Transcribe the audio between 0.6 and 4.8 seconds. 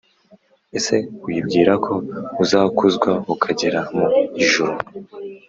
ese wibwira ko uzakuzwa ukagera mu ijuru